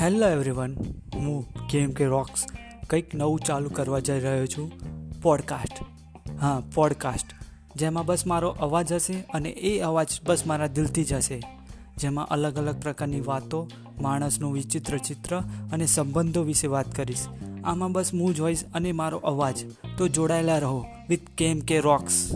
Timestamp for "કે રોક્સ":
1.90-2.44, 21.60-22.30